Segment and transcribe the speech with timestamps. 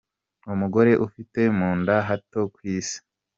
[0.53, 2.97] Umugore ufite munda hato ku isi